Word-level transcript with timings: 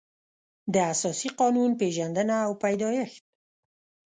د 0.73 0.75
اساسي 0.93 1.29
قانون 1.39 1.71
پېژندنه 1.79 2.35
او 2.45 2.51
پیدایښت 2.63 3.23